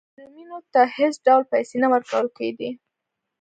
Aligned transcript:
مجرمینو 0.09 0.57
ته 0.73 0.81
هېڅ 0.97 1.15
ډول 1.27 1.43
پیسې 1.51 1.75
نه 1.83 1.87
ورکول 1.93 2.27
کېده. 2.37 2.69